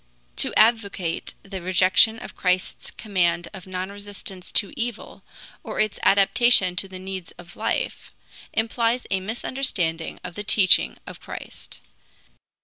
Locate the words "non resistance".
3.67-4.51